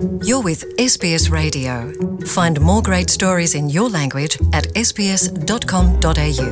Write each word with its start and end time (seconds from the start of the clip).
You're 0.00 0.42
with 0.42 0.62
SBS 0.78 1.24
Radio. 1.30 1.92
Find 2.26 2.58
more 2.60 2.80
great 2.80 3.10
stories 3.10 3.54
in 3.54 3.68
your 3.68 3.90
language 3.90 4.38
at 4.52 4.64
sbs.com.au. 4.78 6.50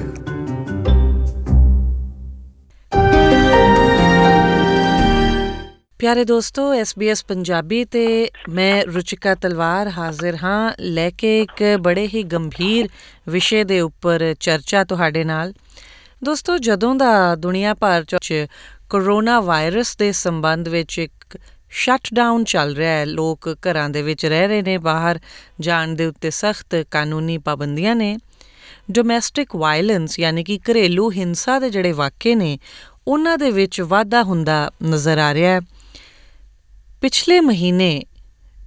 ਪਿਆਰੇ 5.99 6.25
ਦੋਸਤੋ 6.25 6.75
SBS 6.75 7.25
Punjabi 7.29 7.85
ਤੇ 7.85 8.31
ਮੈਂ 8.49 8.83
ਰੁਚਿਕਾ 8.85 9.35
ਤਲਵਾਰ 9.35 9.89
ਹਾਜ਼ਰ 9.89 10.37
ਹਾਂ 10.37 10.73
ਲੈ 10.81 11.11
ਕੇ 11.11 11.41
ਇੱਕ 11.43 11.77
ਬੜੇ 11.81 12.07
ਹੀ 12.15 12.23
ਗੰਭੀਰ 12.23 12.89
ਵਿਸ਼ੇ 13.29 13.65
ਦੇ 13.65 13.81
ਉੱਪਰ 13.81 14.35
ਚਰਚਾ 14.41 14.85
ਤੁਹਾਡੇ 14.85 15.25
ਨਾਲ 15.25 15.53
ਦੋਸਤੋ 16.25 16.59
ਜਦੋਂ 16.59 16.95
ਦਾ 16.95 17.35
ਦੁਨੀਆ 17.35 17.75
ਭਰ 17.75 18.05
'ਚ 18.05 18.47
ਕੋਰੋਨਾ 18.91 19.41
ਵਾਇਰਸ 19.41 19.97
ਦੇ 19.97 20.13
ਸੰਬੰਧ 20.13 20.69
ਵਿੱਚ 20.69 20.99
ਇੱਕ 20.99 21.39
ਸ਼ਟਡਾਊਨ 21.71 22.45
ਚੱਲ 22.45 22.75
ਰਿਹਾ 22.77 22.93
ਹੈ। 22.93 23.05
ਲੋਕ 23.05 23.49
ਘਰਾਂ 23.49 23.91
ਦੇ 23.91 24.03
ਵਿੱਚ 24.03 24.27
ਰਹਿ 24.27 24.49
ਰਹੇ 24.49 24.63
ਨੇ, 24.63 24.79
ਬਾਹਰ 24.79 25.21
ਜਾਣ 25.61 25.89
ਦੇ 25.89 26.07
ਉੱਤੇ 26.07 26.31
ਸਖਤ 26.31 26.85
ਕਾਨੂੰਨੀ 26.91 27.39
ਪਾਬੰਦੀਆਂ 27.39 27.97
ਨੇ। 27.97 28.19
ਡੋਮੈਸਟਿਕ 28.91 29.57
ਵਾਇਲੈਂਸ 29.57 30.19
ਯਾਨੀ 30.19 30.45
ਕਿ 30.45 30.59
ਘਰੇਲੂ 30.71 31.11
ਹਿੰਸਾ 31.11 31.59
ਦੇ 31.59 31.71
ਜਿਹੜੇ 31.71 31.93
ਵਾਕਿਏ 31.93 32.35
ਨੇ, 32.35 32.59
ਉਹਨਾਂ 33.09 33.39
ਦੇ 33.39 33.51
ਵਿੱਚ 33.51 33.81
ਵਾਧਾ 33.81 34.23
ਹੁੰਦਾ 34.23 34.71
ਨਜ਼ਰ 34.85 35.19
ਆ 35.19 35.35
ਰਿਹਾ 35.35 35.53
ਹੈ। 35.53 35.61
ਪਿਛਲੇ 37.01 37.41
ਮਹੀਨੇ 37.41 38.03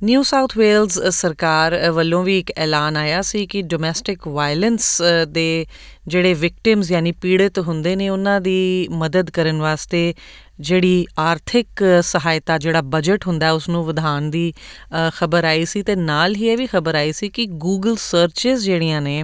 ਨਿਊ 0.01 0.21
ਸਾਊਥ 0.23 0.57
ਵੇਲਜ਼ 0.57 0.97
ਸਰਕਾਰ 1.11 1.75
ਵੱਲੋਂ 1.91 2.23
ਵੀ 2.23 2.37
ਇੱਕ 2.39 2.51
ਐਲਾਨ 2.57 2.95
ਆਇਆ 2.97 3.21
ਸੀ 3.21 3.45
ਕਿ 3.47 3.61
ਡੋਮੈਸਟਿਕ 3.61 4.27
ਵਾਇਲੈਂਸ 4.27 5.01
ਦੇ 5.29 5.65
ਜਿਹੜੇ 6.07 6.33
ਵਿਕਟਿਮਸ 6.33 6.91
ਯਾਨੀ 6.91 7.11
ਪੀੜਤ 7.11 7.59
ਹੁੰਦੇ 7.59 7.95
ਨੇ, 7.95 8.07
ਉਹਨਾਂ 8.09 8.39
ਦੀ 8.41 8.87
ਮਦਦ 8.91 9.29
ਕਰਨ 9.29 9.61
ਵਾਸਤੇ 9.61 10.13
ਜਿਹੜੀ 10.59 11.05
ਆਰਥਿਕ 11.19 11.83
ਸਹਾਇਤਾ, 12.03 12.57
ਜਿਹੜਾ 12.57 12.81
ਬਜਟ 12.81 13.27
ਹੁੰਦਾ, 13.27 13.51
ਉਸ 13.51 13.69
ਨੂੰ 13.69 13.85
ਵਧਾਉਣ 13.85 14.29
ਦੀ 14.29 14.53
ਖਬਰ 15.15 15.43
ਆਈ 15.43 15.65
ਸੀ 15.65 15.83
ਤੇ 15.83 15.95
ਨਾਲ 15.95 16.35
ਹੀ 16.35 16.47
ਇਹ 16.47 16.57
ਵੀ 16.57 16.67
ਖਬਰ 16.67 16.95
ਆਈ 16.95 17.11
ਸੀ 17.11 17.29
ਕਿ 17.29 17.45
ਗੂਗਲ 17.45 17.95
ਸਰਚਸ 17.99 18.63
ਜਿਹੜੀਆਂ 18.63 19.01
ਨੇ 19.01 19.23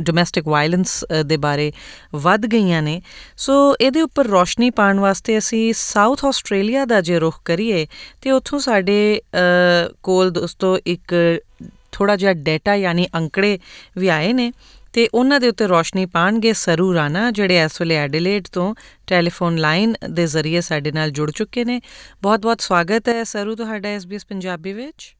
ਡੋਮੈਸਟਿਕ 0.00 0.48
ਵਾਇਲੈਂਸ 0.48 1.04
ਦੇ 1.26 1.36
ਬਾਰੇ 1.36 1.70
ਵੱਧ 2.14 2.46
ਗਈਆਂ 2.46 2.82
ਨੇ। 2.82 3.00
ਸੋ 3.36 3.54
ਇਹਦੇ 3.80 4.02
ਉੱਪਰ 4.02 4.26
ਰੋਸ਼ਨੀ 4.26 4.70
ਪਾਉਣ 4.70 5.00
ਵਾਸਤੇ 5.00 5.38
ਅਸੀਂ 5.38 5.72
ਸਾਊਥ 5.76 6.24
ਆਸਟ੍ਰੇਲੀਆ 6.24 6.84
ਦਾ 6.84 7.00
ਜੇ 7.00 7.18
ਰੁਖ 7.18 7.40
ਕਰੀਏ, 7.44 7.86
ਤੇ 8.22 8.30
ਉੱਥੋਂ 8.30 8.58
ਸਾਡੇ 8.58 9.20
ਕੋਲ 10.02 10.30
ਦੋਸਤੋ 10.30 10.76
ਇੱਕ 10.86 11.14
ਥੋੜਾ 11.92 12.16
ਜਿਹਾ 12.16 12.32
ਡਾਟਾ 12.34 12.74
ਯਾਨੀ 12.76 13.06
ਅੰਕੜੇ 13.14 13.58
ਵੀ 13.98 14.08
ਆਏ 14.08 14.32
ਨੇ, 14.32 14.52
ਤੇ 14.92 15.08
ਉਹਨਾਂ 15.14 15.38
ਦੇ 15.40 15.48
ਉੱਤੇ 15.48 15.66
ਰੋਸ਼ਨੀ 15.66 16.04
ਪਾਣਗੇ 16.06 16.52
ਸਰੂ 16.52 16.92
ਰਾਣਾ 16.94 17.30
ਜਿਹੜੇ 17.30 17.62
ਇਸ 17.62 17.80
ਵੇਲੇ 17.80 17.96
ਐਡੀਲੇਡ 17.96 18.46
ਤੋਂ 18.52 18.74
ਟੈਲੀਫੋਨ 19.06 19.56
ਲਾਈਨ 19.56 19.94
ਦੇ 20.10 20.26
ਜ਼ਰੀਏ 20.26 20.60
ਸਾਡੇ 20.60 20.92
ਨਾਲ 20.92 21.10
ਜੁੜ 21.10 21.30
ਚੁੱਕੇ 21.30 21.64
ਨੇ। 21.64 21.80
ਬਹੁਤ-ਬਹੁਤ 22.22 22.60
ਸਵਾਗਤ 22.60 23.08
ਹੈ 23.08 23.22
ਸਰੂ 23.24 23.54
ਤੁਹਾਡਾ 23.54 23.88
ਐਸਬੀਐਸ 23.88 24.26
ਪੰਜਾਬੀ 24.26 24.72
ਵਿੱਚ। 24.72 25.14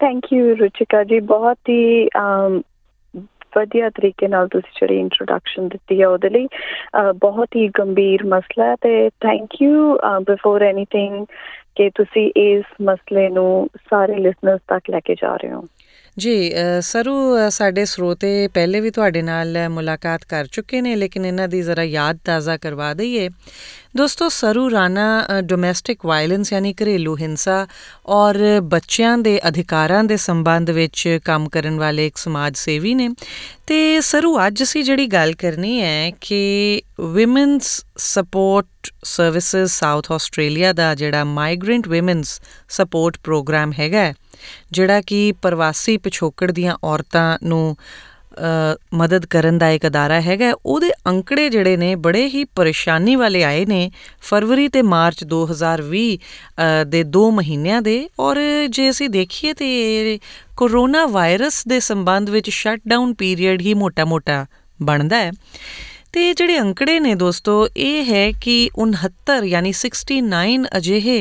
ਥੈਂਕ 0.00 0.32
ਯੂ 0.32 0.54
ਰੁਚਿਕਾ 0.56 1.02
ਜੀ। 1.04 1.20
ਬਹੁਤ 1.20 1.58
ਹੀ 1.68 2.08
ਵਧੀਆ 3.58 3.90
ਤਰੀਕੇ 3.90 4.28
ਨਾਲ 4.28 4.48
ਤੁਸੀਂ 4.48 4.72
ਜਿਹੜੀ 4.80 5.00
ਇੰਟਰੋਡਕਸ਼ਨ 5.00 5.68
ਦਿੱਤੀ 5.68 6.00
ਹੈ 6.02 6.08
ਉਹਦੇ 6.08 6.28
ਲਈ 6.28 6.48
ਬਹੁਤ 7.16 7.56
ਹੀ 7.56 7.68
ਗੰਭੀਰ 7.68 8.24
ਮਸਲਾ 8.24 8.64
ਹੈ 8.64 8.74
ਤੇ 8.74 9.10
ਥੈਂਕ 9.10 9.62
ਯੂ 9.62 9.98
ਬਿਫੋਰ 10.20 10.62
ਐਨੀਥਿੰਗ 10.62 11.26
ਕਿ 11.76 11.90
ਤੁਸੀਂ 11.94 12.32
ਇਸ 12.36 12.64
ਮਸਲੇ 12.82 13.28
ਨੂੰ 13.28 13.68
ਸਾਰੇ 13.90 14.14
ਲਿਸਨਰਸ 14.14 14.60
ਤੱਕ 14.68 14.90
ਲੈ 14.90 15.00
ਕੇ 15.00 15.14
ਜਾ 15.14 15.36
ਰਹੇ 15.36 15.52
ਹੋ। 15.52 15.64
ਜੀ 16.20 16.52
ਸਰੂ 16.82 17.14
ਸਾਡੇ 17.50 17.84
ਸਰੋਤੇ 17.84 18.48
ਪਹਿਲੇ 18.54 18.80
ਵੀ 18.80 18.90
ਤੁਹਾਡੇ 18.90 19.22
ਨਾਲ 19.22 19.56
ਮੁਲਾਕਾਤ 19.68 20.24
ਕਰ 20.24 20.46
ਚੁੱਕੇ 20.46 20.80
ਨੇ, 20.80 20.94
ਲੇਕਿਨ 20.96 21.24
ਇਹਨਾਂ 21.24 21.48
ਦੀ 21.48 21.60
ਜ਼ਰਾ 21.62 21.82
ਯਾਦ 21.82 22.18
ਤਾਜ਼ਾ 22.24 22.56
ਕਰਵਾ 22.56 22.92
ਦਈਏ। 22.94 23.28
ਦੋਸਤੋ 23.96 24.28
ਸਰੂ 24.28 24.70
ਰਾਣਾ 24.70 25.04
ਡੋਮੈਸਟਿਕ 25.42 26.04
ਵਾਇਲੈਂਸ 26.06 26.52
ਯਾਨੀ 26.52 26.72
ਘਰੇਲੂ 26.72 27.16
ਹਿੰਸਾ 27.16 27.66
ਔਰ 28.06 28.38
ਬੱਚਿਆਂ 28.62 29.16
ਦੇ 29.18 29.40
ਅਧਿਕਾਰਾਂ 29.48 30.02
ਦੇ 30.04 30.16
ਸੰਬੰਧ 30.16 30.70
ਵਿੱਚ 30.70 31.18
ਕੰਮ 31.24 31.48
ਕਰਨ 31.48 31.78
ਵਾਲੇ 31.78 32.06
ਇੱਕ 32.06 32.16
ਸਮਾਜ 32.16 32.56
ਸੇਵੀ 32.56 32.94
ਨੇ। 32.94 33.08
ਤੇ 33.66 34.00
ਸਰੂ 34.00 34.36
ਅੱਜ 34.46 34.62
ਅਸੀਂ 34.62 34.84
ਜਿਹੜੀ 34.84 35.06
ਗੱਲ 35.06 35.32
ਕਰਨੀ 35.32 35.80
ਹੈ 35.82 36.10
ਕਿ 36.20 36.82
Women's 37.00 37.84
Support 37.96 38.92
Services 39.04 39.70
South 39.72 40.12
Australia 40.12 40.72
ਦਾ 40.72 40.94
ਜਿਹੜਾ 40.94 41.24
ਮਾਈਗ੍ਰੈਂਟ 41.24 41.88
ਔਮਨਸ 41.88 42.40
ਸਪੋਰਟ 42.70 43.16
ਪ੍ਰੋਗਰਾਮ 43.24 43.72
ਹੈਗਾ 43.78 44.12
ਜਿਹੜਾ 44.72 45.00
ਕਿ 45.00 45.32
ਪ੍ਰਵਾਸੀ 45.42 45.96
ਪਿਛੋਕੜ 45.96 46.50
ਦੀਆਂ 46.50 46.76
ਔਰਤਾਂ 46.84 47.38
ਨੂੰ 47.44 47.76
ਮਦਦ 48.94 49.24
ਕਰਨ 49.26 49.58
ਦਾ 49.58 49.68
ਇੱਕ 49.70 49.86
ਅਦਾਰਾ 49.86 50.20
ਹੈਗਾ। 50.20 50.52
ਉਹਦੇ 50.66 50.90
ਅੰਕੜੇ 51.06 51.48
ਜਿਹੜੇ 51.48 51.76
ਨੇ, 51.76 51.94
ਬੜੇ 51.94 52.26
ਹੀ 52.26 52.44
ਪਰੇਸ਼ਾਨੀ 52.56 53.16
ਵਾਲੇ 53.16 53.42
ਆਏ 53.44 53.64
ਨੇ 53.66 53.90
ਫਰਵਰੀ 54.22 54.68
ਤੇ 54.68 54.82
ਮਾਰਚ 54.82 55.24
2020 55.24 56.18
ਦੇ 56.86 57.02
2 57.16 57.30
ਮਹੀਨਿਆਂ 57.30 57.82
ਦੇ। 57.82 58.08
ਔਰ 58.20 58.38
ਜੇ 58.70 58.88
ਅਸੀਂ 58.90 59.08
ਦੇਖੀਏ 59.10 59.52
ਤੇ 59.52 60.18
ਕੋਰੋਨਾ 60.56 61.04
ਵਾਇਰਸ 61.06 61.62
ਦੇ 61.68 61.80
ਸੰਬੰਧ 61.80 62.30
ਵਿੱਚ 62.30 62.50
ਸ਼ਟਡਾਊਨ 62.50 63.14
ਪੀਰੀਅਡ 63.14 63.60
ਹੀ 63.60 63.74
ਮੋਟਾ-ਮੋਟਾ 63.74 64.44
ਬਣਦਾ 64.82 65.16
ਹੈ। 65.16 65.30
ਤੇ 66.12 66.32
ਜਿਹੜੇ 66.34 66.58
ਅੰਕੜੇ 66.60 66.98
ਨੇ 67.00 67.14
ਦੋਸਤੋ, 67.14 67.68
ਇਹ 67.76 68.04
ਹੈ 68.04 68.30
ਕਿ 68.40 68.54
69 68.78 69.44
ਯਾਨੀ 69.46 69.72
69 69.72 70.66
ਅਜਿਹੇ 70.76 71.18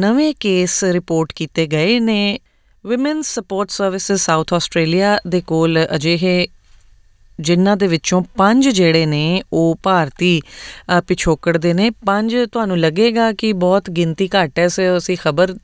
ਨਵੇਂ 0.00 0.32
ਕੇਸ 0.40 0.82
ਰਿਪੋਰਟ 0.92 1.32
ਕੀਤੇ 1.32 1.66
ਗਏ 1.66 1.98
ਨੇ। 2.00 2.38
Women 2.84 3.22
Support 3.22 3.70
Services 3.70 4.20
South 4.20 4.52
Australia 4.52 5.18
ਦੇ 5.26 5.40
ਕੋਲ 5.46 5.78
ਅਜਿਹੇ, 5.94 6.48
ਜਿਨ੍ਹਾਂ 7.38 7.76
ਦੇ 7.76 7.86
ਵਿੱਚੋਂ 7.86 8.22
ਪੰਜ 8.36 8.68
ਜਿਹੜੇ 8.68 9.04
ਨੇ, 9.06 9.42
ਉਹ 9.52 9.78
ਭਾਰਤੀ 9.82 10.40
ਪਿਛੋਕੜ 11.06 11.56
ਦੇ 11.56 11.72
ਨੇ। 11.74 11.90
ਪੰਜ 12.06 12.36
ਤੁਹਾਨੂੰ 12.52 12.78
ਲੱਗੇਗਾ 12.78 13.32
ਕਿ 13.32 13.52
ਬਹੁਤ 13.64 13.90
ਗਿਣਤੀ 13.90 14.28
ਘੱਟ 14.36 14.58
ਹੈ, 14.58 14.68
ਸੋ, 14.68 14.96
ਅਸੀਂ 14.96 15.16
ਖਬਰ 15.16 15.54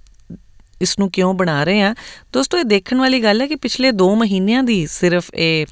ਇਸ 0.85 0.99
ਨੂੰ 0.99 1.11
ਕਿਉਂ 1.11 1.33
ਬਣਾ 1.35 1.63
ਰਹੇ 1.65 1.83
ਆ 1.83 1.95
ਦੋਸਤੋ, 2.33 2.59
ਇਹ 2.59 2.65
ਦੇਖਣ 2.67 2.99
ਵਾਲੀ 2.99 3.23
ਗੱਲ 3.23 3.41
ਹੈ 3.41 3.47
ਕਿ 3.47 3.57
ਪਿਛਲੇ 3.57 3.91
2 3.95 4.15
ਮਹੀਨਿਆਂ 4.17 4.63
ਦੀ 4.63 4.87
ਸਿਰਫ 4.91 5.31
ਇਹ 5.37 5.67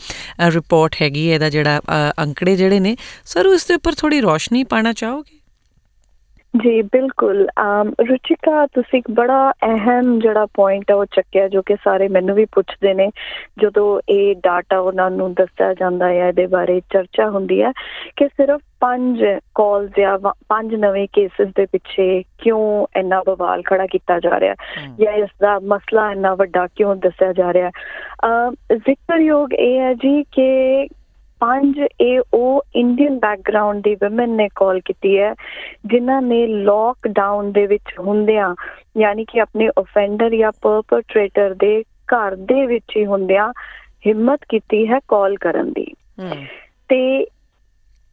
ਰਿਪੋਰਟ 0.51 0.97
ਹੈਗੀ 1.03 1.29
ਇਹਦਾ 1.29 1.51
ਜਿਹੜਾ 1.51 1.81
ਅੰਕੜੇ 2.23 2.57
ਜਿਹੜੇ 2.57 2.81
ਨੇ, 2.81 2.97
ਸਰ 3.27 3.47
ਇਸ 3.55 3.67
ਦੇ 3.67 3.75
ਉੱਪਰ 3.75 3.95
ਥੋੜੀ 3.95 4.21
ਰੋਸ਼ਨੀ 4.21 4.65
ਪਾਣਾ 4.65 4.93
ਚਾਹੋਗੇ? 4.95 5.39
ਜੀ 6.55 6.81
ਬਿਲਕੁਲ। 6.83 7.47
ਰੁਚਿਕਾ 8.09 8.65
ਤੁਸੀਂ 8.67 8.99
ਇੱਕ 8.99 9.11
ਬੜਾ 9.11 9.51
ਅਹਿਮ 9.67 10.19
ਜਿਹੜਾ 10.21 10.47
ਪੁਆਇੰਟ 10.55 10.91
ਹੈ 10.91 10.97
ਉਹ 10.97 11.05
ਚੱਕਿਆ 11.13 11.47
ਜੋ 11.49 11.63
ਕਿ 11.67 11.77
ਸਾਰੇ 11.85 12.09
ਮੈਨੂੰ 12.09 12.35
ਵੀ 12.37 12.45
ਪੁੱਛਦੇ 12.53 12.93
ਨੇ। 12.95 13.09
ਜਦੋਂ 13.63 13.87
ਇਹ 14.09 14.35
ਡਾਟਾ 14.43 14.79
ਉਹਨਾਂ 14.79 15.11
ਨੂੰ 15.11 15.33
ਦੱਸਿਆ 15.35 15.73
ਜਾਂਦਾ 15.75 16.09
ਹੈ 16.09 16.29
ਇਹਦੇ 16.29 16.47
ਬਾਰੇ 16.47 16.81
ਚਰਚਾ 16.93 17.29
ਹੁੰਦੀ 17.31 17.63
ਹੈ 17.63 17.73
ਕਿ 18.17 18.29
ਸਿਰਫ 18.29 18.61
ਪੰਜ 18.81 19.25
ਕਾਲਸ 19.55 19.91
ਜਾਂ 19.99 20.19
ਪੰਜ 20.49 20.75
ਨਵੇਂ 20.75 21.07
ਕੇਸਿਸ 21.13 21.49
ਦੇ 21.57 21.67
ਪਿੱਛੇ 21.73 22.23
ਕਿਉਂ 22.39 22.87
ਇੰਨਾ 22.97 23.23
ਬਵਾਲ 23.27 23.63
ਖੜਾ 23.63 23.87
ਕੀਤਾ 23.87 24.19
ਜਾ 24.21 24.41
ਰਿਹਾ? 24.41 24.55
ਜਾਂ 25.01 25.13
ਇਸ 25.13 25.31
ਦਾ 25.41 25.59
ਮਸਲਾ 25.65 26.11
ਇੰਨਾ 26.13 26.35
ਵੱਡਾ 26.35 26.67
ਕਿਉਂ 26.77 26.97
ਦੱਸਿਆ 26.97 27.33
ਜਾ 27.33 27.53
ਰਿਹਾ? 27.53 27.71
ਜ਼ਿਕਰਯੋਗ 28.73 29.53
ਇਹ 29.53 29.79
ਹੈ 29.81 29.95
ਜੀ 29.95 30.23
ਕਿ 30.33 30.87
ਪੰਜ 31.43 31.79
ਇਹ 32.01 32.21
ਉਹ 32.35 32.63
ਇੰਡੀਅਨ 32.75 33.19
ਬੈਕਗ੍ਰਾਉਂਡ 33.19 33.83
ਦੀ 33.83 33.97
ਔਮਨ 34.05 34.31
ਨੇ 34.31 34.49
ਕਾਲ 34.55 34.81
ਕੀਤੀ 34.81 35.19
ਹੈ 35.19 35.35
ਜਿਨ੍ਹਾਂ 35.87 36.21
ਨੇ 36.23 36.47
ਲੋਕਡਾਊਨ 36.47 37.51
ਦੇ 37.53 37.67
ਵਿੱਚ 37.67 37.99
ਹੁੰਦਿਆਂ 37.99 38.55
ਯਾਨੀ 38.97 39.25
ਕਿ 39.25 39.41
ਆਪਣੇ 39.41 39.69
ਆਫੈਂਡਰ 39.79 40.37
ਜਾਂ 40.37 40.53
ਪਰਪਟ੍ਰੇਟਰ 40.63 41.55
ਦੇ 41.55 41.83
ਘਰ 42.09 42.37
ਦੇ 42.37 42.67
ਵਿੱਚ 42.67 42.97
ਹੀ 42.97 43.05
ਹੁੰਦਿਆਂ 43.07 43.53
ਹਿੰਮਤ 44.07 44.45
ਕੀਤੀ 44.49 44.87
ਹੈ 44.89 44.99
ਕਾਲ 45.09 45.37
ਕਰਨ 45.37 45.73
ਦੀ। 45.73 45.87
ਤੇ 46.89 47.27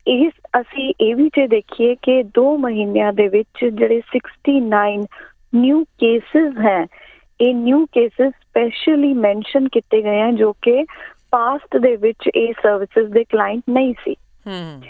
ਇਸ 0.05 0.33
ਅਸੀਂ 0.61 0.93
ਇਹ 1.01 1.15
ਵੀ 1.15 1.29
ਜੇ 1.35 1.47
ਦੇਖੀਏ 1.47 1.95
ਕਿ 2.01 2.21
2 2.39 2.45
ਮਹੀਨਿਆਂ 2.59 3.13
ਦੇ 3.13 3.27
ਵਿੱਚ 3.27 3.65
ਜਿਹੜੇ 3.65 4.01
69 4.15 5.05
ਨਿਊ 5.55 5.83
ਕੇਸਿਸ 5.97 6.57
ਹੈ 6.59 6.85
ਇਹ 7.39 7.53
ਨਿਊ 7.55 7.85
ਕੇਸਿਸ 7.85 8.33
ਸਪੈਸ਼ਲੀ 8.33 9.13
ਮੈਂਸ਼ਨ 9.13 9.67
ਕੀਤੇ 9.67 10.01
ਗਏ 10.01 10.21
ਹਨ 10.21 10.35
ਜੋ 10.35 10.53
ਕਿ 10.61 10.83
ਪਾਸਟ 11.31 11.77
ਦੇ 11.77 11.95
ਵਿੱਚ 11.95 12.29
ਇਹ 12.35 12.53
ਸਰਵਿਸਿਜ਼ 12.61 13.11
ਦੇ 13.11 13.23
ਕਲਾਇੰਟ 13.23 13.63
ਨਹੀਂ 13.69 13.93
ਸੀ। 14.03 14.15
ਹਮ 14.47 14.81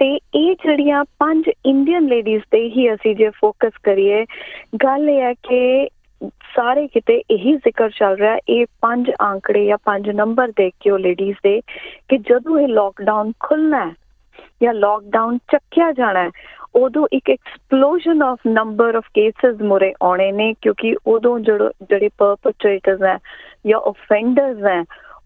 ਤੇ 0.00 0.18
ਇਹ 0.34 0.54
ਜਿਹੜੀਆਂ 0.54 1.04
ਪੰਜ 1.18 1.50
ਇੰਡੀਅਨ 1.66 2.06
ਲੇਡੀਜ਼ 2.06 2.42
ਤੇ 2.50 2.58
ਹੀ 2.68 2.94
ਅਸੀਂ 2.94 3.16
ਜੇ 3.16 3.30
ਫੋਕਸ 3.30 3.72
ਕਰੀਏ 3.82 4.24
ਗੱਲ 4.84 5.08
ਇਹ 5.08 5.20
ਹੈ 5.20 5.32
ਕਿ 5.34 5.88
ਸਾਰੇ 6.56 6.86
ਕਿਤੇ 6.86 7.22
ਇਹੀ 7.30 7.54
ਜ਼ਿਕਰ 7.56 7.90
ਚੱਲ 7.90 8.16
ਰਿਹਾ 8.16 8.36
ਇਹ 8.48 8.66
ਪੰਜ 8.80 9.10
ਆંકੜੇ 9.20 9.66
ਜਾਂ 9.66 9.78
ਪੰਜ 9.84 10.10
ਨੰਬਰ 10.10 10.52
ਦੇਖ 10.56 10.74
ਕੇ 10.80 10.90
ਉਹ 10.90 10.98
ਲੇਡੀਜ਼ 10.98 11.36
ਦੇ 11.42 11.60
ਕਿ 12.08 12.18
ਜਦੋਂ 12.18 12.58
ਇਹ 12.58 12.68
ਲੋਕਡਾਊਨ 12.68 13.32
ਖੁੱਲਣਾ 13.40 13.84
ਹੈ 13.86 13.92
ਜਾਂ 14.62 14.74
ਲੋਕਡਾਊਨ 14.74 15.38
ਚੱਕਿਆ 15.38 15.92
ਜਾਣਾ 15.92 16.22
ਹੈ 16.22 16.30
ਉਦੋਂ 16.74 17.06
ਇੱਕ 17.12 17.30
explosion 17.30 18.22
of 18.22 18.38
number 18.46 18.94
of 18.94 19.04
cases 19.14 19.62
ਮੁਰੇ 19.62 19.92
ਆਉਣੇ 20.02 20.32
ਨੇ 20.32 20.54
ਕਿਉਂਕਿ 20.62 20.94
ਉਦੋਂ 21.06 21.38
ਜਿਹੜੇ 21.40 22.08
ਪਰਪਟ੍ਰੇਟਰਸ 22.18 23.02
ਹੈ 23.02 23.18
ਜਾਂ 23.66 23.80
ਆਫੈਂਡਰਸ 23.80 24.64
ਹੈ 24.64 24.82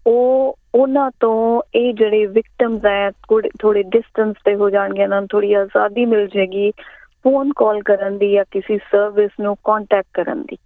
ਉਹ, 0.07 0.57
ਉਹਨਾਂ 0.75 1.11
ਤੋਂ 1.19 1.61
ਇਹ 1.75 1.93
ਜਿਹੜੇ 1.93 2.25
ਵਿਕਟਮਸ 2.25 2.85
ਹੈ 2.85 3.11
ਥੋੜੇ 3.59 3.83
ਡਿਸਟੈਂਸ 3.83 4.35
ਤੇ 4.45 4.55
ਹੋ 4.55 4.69
ਜਾਣਗੇ 4.69 5.03
ਉਹਨਾਂ 5.03 5.21
ਨੂੰ 5.21 5.27
ਥੋੜੀ 5.27 5.53
ਆਜ਼ਾਦੀ 5.53 6.05
ਮਿਲ 6.05 6.27
ਜੇਗੀ 6.27 6.71
ਫੋਨ 7.23 7.51
ਕਾਲ 7.55 7.81
ਕਰਨ 7.81 8.17
ਦੀ 8.17 8.31
ਜਾਂ 8.31 8.45
ਕਿਸੇ 8.51 8.77
ਸਰਵਿਸ 8.77 9.31
ਨੂੰ 9.39 9.55
ਕੰਟੈਕਟ 9.55 10.07
ਕਰਨ 10.13 10.41
ਦੀ। 10.41 10.57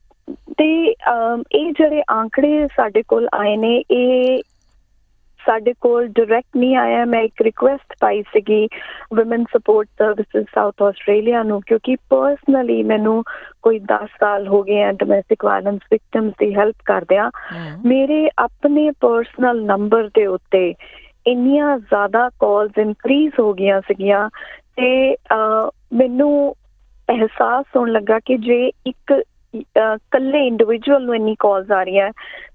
ਤੇ 0.58 0.94
ਇਹ 1.52 1.72
ਜਿਹੜੇ 1.72 2.04
ਆંકੜੇ 2.12 2.68
ਸਾਡੇ 2.68 3.04
ਕੋਲ 3.08 3.28
ਆਏ 3.34 3.58
ਨੇ, 3.58 3.84
ਇਹ 3.92 4.42
ਸਾਡੇ 5.46 5.74
ਕੋਲ 5.82 6.08
ਡਾਇਰੈਕਟ 6.08 6.58
ਨਹੀਂ 6.58 6.76
ਆਇਆ। 6.78 7.06
ਮੈਂ 7.06 7.22
ਇੱਕ 7.24 7.42
ਰਿਕੁਐਸਟ 7.42 7.96
ਪਾਈ 8.00 8.22
ਸੀਗੀ 8.34 8.68
woman 9.20 9.44
support 9.54 9.88
services 10.00 10.46
South 10.56 10.82
Australia 10.82 11.44
ਨੂੰ 11.44 11.62
ਕਿਉਂਕਿ 11.68 11.96
ਪਰਸਨਲੀ 12.10 12.82
ਮੈਨੂੰ 12.84 13.24
ਕੋਈ 13.62 13.80
10 13.94 14.06
ਸਾਲ 14.20 14.48
ਹੋ 14.48 14.62
ਗਏ 14.64 14.82
ਆ 14.84 14.92
ਡੋਮੈਸਟਿਕ 14.92 15.46
ਵਾਇਲੈਂਸ 15.46 15.80
ਵਿਕਟਮਸ 15.92 16.34
ਦੀ 16.40 16.54
ਹੈਲਪ 16.56 16.76
ਕਰਦਿਆਂ। 16.86 17.30
ਮੇਰੇ 17.86 18.30
ਆਪਣੇ 18.38 18.90
ਪਰਸਨਲ 19.02 19.64
ਨੰਬਰ 19.66 20.10
ਦੇ 20.16 20.26
ਉੱਤੇ 20.26 20.74
ਇੰਨੀਆਂ 21.28 21.78
ਜ਼ਿਆਦਾ 21.78 22.30
ਕਾਲਸ 22.40 22.78
ਇਨਕਰੀਜ਼ 22.80 23.34
ਹੋ 23.40 23.54
ਗਈਆਂ 23.54 23.82
ਸੀਗੀਆਂ 23.82 24.30
ਤੇ 24.76 25.16
ਮੈਨੂੰ 25.94 26.56
ਅਹਿਸਾਸ 27.10 27.66
ਹੋਣ 27.76 27.92
ਲੱਗਾ 27.92 28.20
ਕਿ 28.26 28.38
ਜੇ 28.38 28.72
ਇੱਕ 28.86 29.22
ਕੱਲੇ 30.12 30.46
ਇੰਡੀਵਿਜੂਅਲ 30.48 31.06
ਨੂੰ 31.06 31.16
ਇੰਨੀ 31.16 31.36
ਕਾਲਸ 31.40 31.72
ਆ 31.72 31.84
ਰਹੀਆਂ 31.84 32.12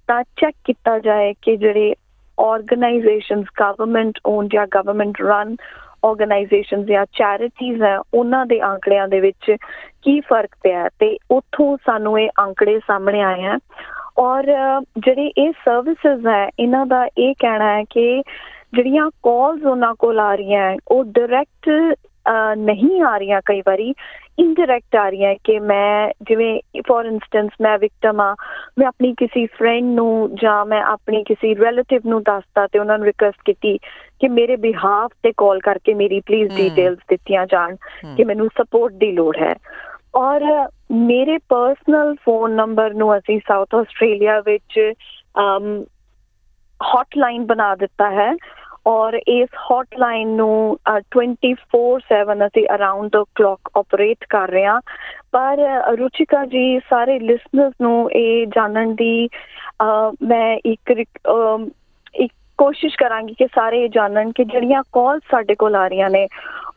ਤਾਂ 0.06 0.22
ਚੈੱਕ 0.36 0.56
ਕੀਤਾ 0.64 0.98
ਜਾਏ 0.98 1.32
ਕਿ 1.42 1.56
ਜਿਹੜੇ 1.56 1.94
ਆਰਗੇਨਾਈਜੇਸ਼ਨਸ 2.38 3.46
ਗਵਰਨਮੈਂਟ 3.60 4.18
ਓਨਡ 4.26 4.50
ਜਾਂ 4.52 4.66
ਗਵਰਨਮੈਂਟ 4.66 5.20
ਰਨ 5.22 5.56
ਆਰਗੇਨਾਈਜੇਸ਼ਨਸ 6.04 6.86
ਜਾਂ 6.86 7.04
ਚੈਰਿਟੀਜ਼ 7.12 7.82
ਹੈ, 7.82 7.96
ਉਹਨਾਂ 8.14 8.44
ਦੇ 8.46 8.60
ਅੰਕੜਿਆਂ 8.62 9.06
ਦੇ 9.08 9.20
ਵਿੱਚ 9.20 9.54
ਕੀ 10.02 10.20
ਫ਼ਰਕ 10.20 10.56
ਪਿਆ 10.62 10.88
ਤੇ 10.98 11.16
ਉੱਥੋਂ 11.30 11.76
ਸਾਨੂੰ 11.86 12.18
ਇਹ 12.20 12.28
ਅੰਕੜੇ 12.40 12.78
ਸਾਹਮਣੇ 12.86 13.22
ਆਏ 13.22 13.42
ਹਨ 13.42 13.58
ਔਰ 14.18 14.44
ਜਿਹੜੇ 14.98 15.30
ਇਹ 15.38 15.52
ਸਰਵਿਸਿਜ਼ 15.64 16.26
ਹੈ, 16.26 16.48
ਇਹਨਾਂ 16.58 16.84
ਦਾ 16.86 17.04
ਇਹ 17.18 17.34
ਕਹਿਣਾ 17.38 17.72
ਹੈ 17.74 17.82
ਕਿ 17.90 18.22
ਜਿਹੜੀਆਂ 18.74 19.10
ਕਾਲਸ 19.22 19.64
ਉਹਨਾਂ 19.64 19.94
ਕੋਲ 19.98 20.20
ਆ 20.20 20.34
ਰਹੀਆਂ 20.34 20.76
ਉਹ 20.88 21.04
ਡਾਇਰੈਕਟ 21.04 21.70
ਨਹੀਂ 22.56 23.02
ਆ 23.02 23.18
ਰਹੀਆਂ 23.18 23.40
ਕਈ 23.44 23.60
ਵਾਰੀ 23.60 23.94
ਇਨਡਾਇਰੈਕਟ 24.38 24.96
ਆ 24.96 25.08
ਰਹੀਆਂ 25.08 25.34
ਕਿ 25.44 25.60
ਮੈਂ 25.60 26.10
ਜਿਵੇਂ 26.22 26.60
ਫੋਰ 26.88 27.04
ਇਨਸਟੈਂਸ 27.04 27.50
ਮੈਂ 27.60 27.78
ਵਿਕਟਮ 27.78 28.20
ਆ 28.20 28.34
ਮੈਂ 28.78 28.86
ਆਪਣੀ 28.86 29.12
ਕਿਸੇ 29.12 29.46
ਫਰੈਂਡ 29.46 29.84
ਨੂੰ 29.84 30.34
ਜਾਂ 30.34 30.66
ਮੈਂ 30.66 30.82
ਆਪਣੀ 30.82 31.24
ਕਿਸੇ 31.24 31.54
ਰਿਲੇਟਿਵ 31.54 32.00
ਨੂੰ 32.06 32.22
ਦੱਸਤਾ 32.22 32.66
ਤੇ 32.66 32.78
ਉਹਨਾਂ 32.78 32.98
ਨੂੰ 32.98 33.06
ਰਿਕਵੈਸਟ 33.06 33.38
ਕੀਤੀ 33.44 33.78
ਕਿ 34.20 34.28
ਮੇਰੇ 34.28 34.56
ਬਿਹਾਫ 34.56 35.10
ਤੇ 35.22 35.32
ਕਾਲ 35.36 35.58
ਕਰਕੇ 35.58 35.94
ਮੇਰੀ 35.94 36.20
ਪਲੀਜ਼ 36.20 36.56
ਡਿਟੇਲਸ 36.56 36.98
ਦਿੱਤੀਆਂ 37.08 37.46
ਜਾਣ 37.46 37.76
ਕਿ 38.16 38.24
ਮੈਨੂੰ 38.24 38.48
ਸਪੋਰਟ 38.48 38.92
ਦੀ 38.92 39.12
ਲੋੜ 39.12 39.36
ਹੈ। 39.36 39.54
ਔਰ 40.14 40.40
ਮੇਰੇ 40.92 41.38
ਪਰਸਨਲ 41.38 42.14
ਫੋਨ 42.24 42.52
ਨੰਬਰ 42.52 42.94
ਨੂੰ 42.94 43.18
ਅਸੀਂ 43.18 43.40
ਸਾਊਥ 43.48 43.74
ਆਸਟ੍ਰੇਲੀਆ 43.74 44.40
ਵਿੱਚ 44.40 44.92
ਹੌਟਲਾਈਨ 46.94 47.46
ਬਣਾ 47.46 47.74
ਦਿੱਤਾ 47.74 48.10
ਹੈ। 48.10 48.32
ਔਰ 48.86 49.14
ਇਸ 49.28 49.48
ਹੌਟਲਾਈਨ 49.70 50.28
ਨੂੰ 50.36 50.78
24/7 51.12 52.46
ਅਸੀਂ 52.46 52.66
ਅਰਾਊਂਡ 52.74 53.10
ਦ 53.10 53.22
ਕਲੌਕ 53.34 53.70
ਆਪਰੇਟ 53.76 54.24
ਕਰ 54.30 54.48
ਰਹੇ 54.48 54.64
ਹਾਂ। 54.66 54.80
ਪਰ 55.32 55.58
ਰੁਚਿਕਾ 55.98 56.44
ਜੀ, 56.44 56.78
ਸਾਰੇ 56.90 57.18
ਲਿਸਨਰਸ 57.18 57.72
ਨੂੰ 57.82 58.10
ਇਹ 58.12 58.46
ਜਾਣਨ 58.46 58.94
ਦੀ 58.94 59.28
ਮੈਂ 60.22 60.58
ਇੱਕ 60.66 60.90
ਇੱਕ 60.90 61.18
ਕੋਸ਼ਿਸ਼ 62.58 62.96
ਕਰਾਂਗੀ 62.98 63.34
ਕਿ 63.34 63.46
ਸਾਰੇ 63.46 63.82
ਇਹ 63.84 63.88
ਜਾਣਨ 63.88 64.30
ਕਿ 64.32 64.44
ਜਿਹੜੀਆਂ 64.44 64.82
ਕਾਲਸ 64.92 65.22
ਸਾਡੇ 65.30 65.54
ਕੋਲ 65.54 65.74
ਆ 65.76 65.86
ਰਹੀਆਂ 65.88 66.10
ਨੇ, 66.10 66.26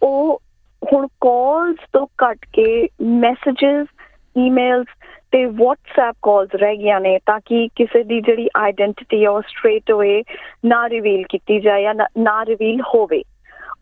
ਉਹ 0.04 0.42
ਹੁਣ 0.82 1.08
ਕਾਲਸ 1.22 1.88
ਤੋਂ 1.94 2.06
ਕੱਟ 2.18 2.46
ਕੇ 2.54 2.88
ਮੈਸੇजेस 3.22 3.86
ਈਮੇਲਸ 4.36 4.88
ਤੇ 5.32 5.46
WhatsApp 5.46 6.14
ਕਾਲਸ 6.22 6.56
ਰਹਿ 6.56 6.78
ਗਈਆਂ 6.78 7.00
ਨੇ 7.02 7.18
ਤਾਂ 7.26 7.40
ਕਿ 7.46 7.68
ਕਿਸੇ 7.76 8.04
ਦੀ 8.04 8.20
ਜਿਹੜੀ 8.22 8.48
ਆਇਡੈਂਟੀਟੀ 8.58 9.24
ਹੈ 9.24 9.30
ਉਹ 9.30 9.42
ਸਟ੍ਰੇਟ 9.42 9.92
ਹੋਏ 9.92 10.22
ਨਾ 10.66 10.88
ਰਿਵੀਲ 10.90 11.24
ਕੀਤੀ 11.30 11.60
ਜਾਏ 11.60 11.84
ਜਾਂ 11.84 11.94
ਨਾ 12.18 12.44
ਰਿਵੀਲ 12.46 12.82
ਹੋਵੇ। 12.96 13.22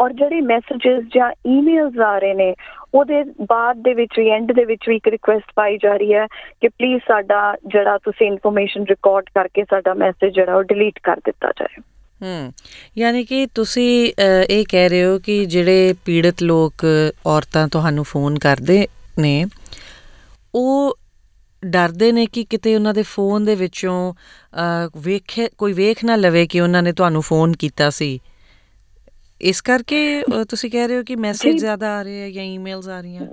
ਔਰ 0.01 0.13
ਜਿਹੜੇ 0.13 0.41
ਮੈਸੇजेस 0.41 1.03
ਜਾਂ 1.15 1.31
ਈਮੇਲਸ 1.47 1.99
ਆ 1.99 2.17
ਰਹੇ 2.19 2.33
ਨੇ, 2.33 2.53
ਉਹਦੇ 2.93 3.23
ਬਾਅਦ 3.23 3.77
ਦੇ 3.77 3.93
ਵਿੱਚ 3.93 4.19
ਵੀ 4.19 4.29
ਐਂਡ 4.29 4.51
ਦੇ 4.51 4.65
ਵਿੱਚ 4.65 4.89
ਵੀ 4.89 4.95
ਇੱਕ 4.95 5.07
ਰਿਕੁਐਸਟ 5.07 5.51
ਪਾਈ 5.55 5.77
ਜਾ 5.77 5.95
ਰਹੀ 5.97 6.13
ਹੈ 6.13 6.25
ਕਿ 6.61 6.67
ਪਲੀਜ਼ 6.67 7.01
ਸਾਡਾ 7.07 7.55
ਜਿਹੜਾ 7.67 7.97
ਤੁਸੀਂ 7.97 8.27
ਇਨਫੋਰਮੇਸ਼ਨ 8.27 8.83
ਰਿਕਾਰਡ 8.89 9.29
ਕਰਕੇ 9.35 9.63
ਸਾਡਾ 9.63 9.93
ਮੈਸੇਜ 9.93 10.33
ਜਿਹੜਾ 10.35 10.55
ਉਹ 10.55 10.63
ਡਿਲੀਟ 10.63 10.99
ਕਰ 11.03 11.15
ਦਿੱਤਾ 11.25 11.51
ਜਾਏ। 11.59 11.81
ਹੂੰ, 12.23 12.51
ਯਾਨੀ 12.97 13.23
ਕਿ 13.23 13.47
ਤੁਸੀਂ 13.55 14.13
ਇਹ 14.49 14.63
ਕਹਿ 14.69 14.89
ਰਹੇ 14.89 15.03
ਹੋ 15.05 15.19
ਕਿ 15.19 15.45
ਜਿਹੜੇ 15.45 15.93
ਪੀੜਤ 16.05 16.43
ਲੋਕ, 16.43 16.85
ਔਰਤਾਂ 17.25 17.67
ਤੁਹਾਨੂੰ 17.67 18.03
ਫੋਨ 18.03 18.39
ਕਰਦੇ 18.39 18.87
ਨੇ, 19.19 19.45
ਉਹ 20.55 20.97
ਡਰਦੇ 21.65 22.11
ਨੇ 22.11 22.25
ਕਿ 22.25 22.43
ਕਿਤੇ 22.43 22.75
ਉਹਨਾਂ 22.75 22.93
ਦੇ 22.93 23.03
ਫੋਨ 23.03 23.45
ਦੇ 23.45 23.55
ਵਿੱਚੋਂ 23.55 24.13
ਵੇਖ 24.97 25.39
ਕੋਈ 25.57 25.73
ਵੇਖ 25.73 26.05
ਨਾ 26.05 26.15
ਲਵੇ 26.15 26.47
ਕਿ 26.47 26.61
ਉਹਨਾਂ 26.61 26.83
ਨੇ 26.83 26.91
ਤੁਹਾਨੂੰ 26.91 27.21
ਫੋਨ 27.21 27.53
ਕੀਤਾ 27.53 27.89
ਸੀ। 27.89 28.19
ਇਸ 29.41 29.61
ਕਰਕੇ 29.61 30.23
ਤੁਸੀਂ 30.49 30.71
ਕਹਿ 30.71 30.87
ਰਹੇ 30.87 30.97
ਹੋ 30.97 31.03
ਕਿ 31.03 31.15
ਮੈਸੇਜ 31.15 31.59
ਜ਼ਿਆਦਾ 31.59 31.97
ਆ 31.97 32.01
ਰਹੇ 32.01 32.23
ਆ 32.23 32.29
ਜਾਂ 32.29 32.43
ਈਮੇਲਸ 32.43 32.87
ਆ 32.89 33.01
ਰਹੀਆਂ? 33.01 33.27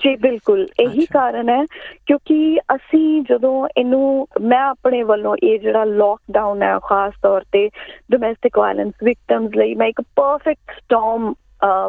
ਜੀ 0.00 0.16
ਬਿਲਕੁਲ। 0.16 0.66
ਇਹੀ 0.80 1.06
ਕਾਰਨ 1.06 1.48
ਹੈ 1.48 1.64
ਕਿਉਂਕਿ 2.06 2.58
ਅਸੀਂ 2.74 3.22
ਜਦੋਂ 3.22 3.68
ਇਹਨੂੰ 3.78 4.26
ਮੈਂ 4.40 4.60
ਆਪਣੇ 4.60 5.02
ਵੱਲੋਂ 5.02 5.36
ਇਹ 5.42 5.58
ਜਿਹੜਾ 5.58 5.84
ਲੋਕਡਾਊਨ 5.84 6.62
ਹੈ 6.62 6.78
ਖਾਸ 6.78 7.12
ਤੌਰ 7.22 7.44
ਤੇ 7.52 7.68
ਡੋਮੈਸਟਿਕ 8.10 8.58
ਵਾਇਲੈਂਸ 8.58 8.92
ਵਿਕਟਮਸ 9.04 9.56
ਲਈ 9.56 9.74
ਮੈਂ 9.74 9.86
ਇੱਕ 9.86 10.00
ਪਰਫੈਕਟ 10.00 10.72
ਸਟਾਰਮ 10.76 11.34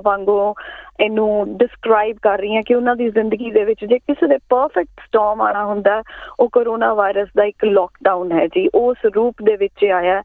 ਵਾਂਗੂ 0.06 0.54
ਇਹਨੂੰ 1.00 1.58
ਡਿਸਕ੍ਰਾਈਬ 1.58 2.18
ਕਰ 2.22 2.38
ਰਹੀ 2.38 2.56
ਹਾਂ 2.56 2.62
ਕਿ 2.68 2.74
ਉਹਨਾਂ 2.76 2.96
ਦੀ 2.96 3.10
ਜ਼ਿੰਦਗੀ 3.10 3.52
ਦੇ 3.52 3.64
ਵਿੱਚ 3.64 3.86
ਜੇ 3.86 3.98
ਕਿਸੇ 4.00 4.28
ਦੇ 4.28 4.38
ਪਰਫੈਕਟ 4.50 5.02
ਸਟਾਰਮ 5.06 5.42
ਆਣਾ 5.42 5.66
ਹੁੰਦਾ, 5.66 6.02
ਉਹ 6.40 6.50
ਕਰੋਨਾ 6.50 6.94
ਵਾਇਰਸ 6.94 7.30
ਦਾ 7.38 7.44
ਇੱਕ 7.44 7.66
ਲੋਕਡਾਊਨ 7.66 8.32
ਹੈ 8.32 8.48
ਜੀ। 8.48 8.68
ਉਸ 8.76 8.98
ਰੂਪ 9.16 9.36
ਦੇ 9.44 9.56
ਵਿੱਚ 9.56 9.86
ਆਇਆ। 9.86 10.22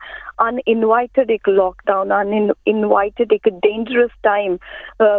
ਅਨਇਨਵਾਈਟਡ 0.49 1.31
ਇੱਕ 1.31 1.49
ਲੋਕਡਾਊਨ 1.49 2.13
ਅਨਇਨਵਾਈਟਡ 2.23 3.33
ਇੱਕ 3.33 3.49
ਡੇਂਜਰਸ 3.49 4.11
ਟਾਈਮ 4.23 4.57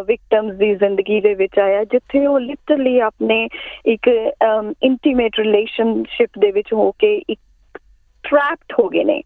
ਵਿਕਟਮਸ 0.08 0.56
ਦੀ 0.56 0.76
ਜ਼ਿੰਦਗੀ 0.76 1.22
ਦੇ 1.22 1.34
ਵਿੱਚ 1.34 1.60
ਆਇਆ, 1.60 1.84
ਜਿੱਥੇ 1.84 2.26
ਉਹ 2.26 2.40
ਲਿਟਰਲੀ 2.40 3.00
ਆਪਣੇ 3.00 3.48
ਇੱਕ 3.86 4.08
ਇੰਟੀਮੇਟ 4.84 5.40
ਰਿਲੇਸ਼ਨਸ਼ਿਪ 5.40 6.30
ਦੇ 6.40 6.52
ਵਿੱਚ 6.52 6.74
ਹੋ 6.74 6.92
ਕੇ 6.92 7.16
ਇੱਕ 7.30 7.40
ਟ੍ਰੈਪਡ 8.24 8.74
ਹੋ 8.80 8.90
ਗਏ 8.90 9.04
ਨੇ। 9.04 9.22